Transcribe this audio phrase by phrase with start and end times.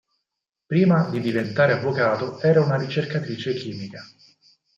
[0.65, 4.03] Prima di diventare avvocato era una ricercatrice chimica.